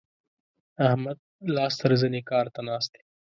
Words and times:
احمد 0.87 1.17
لاس 1.55 1.73
تر 1.81 1.91
زنې 2.01 2.21
کار 2.29 2.45
ته 2.53 2.61
ناست 2.69 2.89
دی. 2.95 3.01